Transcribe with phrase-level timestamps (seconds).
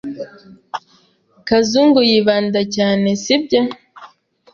[1.47, 3.61] Kazungu yibanda cyane, sibyo?